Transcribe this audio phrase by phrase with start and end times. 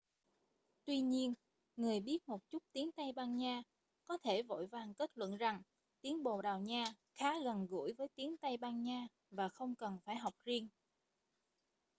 [0.85, 1.33] tuy nhiên
[1.77, 3.63] người biết một chút tiếng tây ban nha
[4.05, 5.61] có thể vội vàng kết luận rằng
[6.01, 9.99] tiếng bồ đào nha khá gần gũi với tiếng tây ban nha và không cần
[10.05, 10.69] phải học riêng